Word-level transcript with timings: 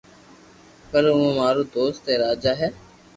پر 0.89 1.03
اورو 1.11 1.29
مارو 1.39 1.63
دوست 1.73 2.03
اي 2.09 2.15
راجا 2.23 2.53
ھي 2.61 2.69